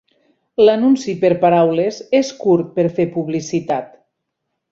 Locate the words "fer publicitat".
2.97-3.93